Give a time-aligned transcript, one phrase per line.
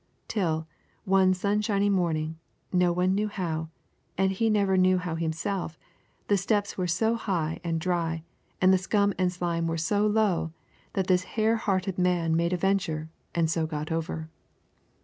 [0.27, 0.65] Till,
[1.05, 2.39] one sunshiny morning,
[2.73, 3.69] no one knew how,
[4.17, 5.77] and he never knew how himself
[6.27, 8.23] the steps were so high and dry,
[8.59, 10.53] and the scum and slime were so low,
[10.93, 14.27] that this hare hearted man made a venture, and so got over.